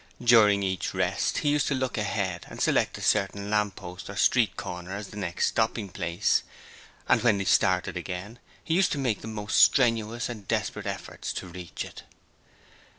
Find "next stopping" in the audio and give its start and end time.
5.15-5.89